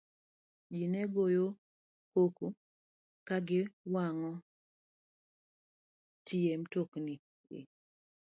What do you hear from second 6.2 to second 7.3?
tie mtokni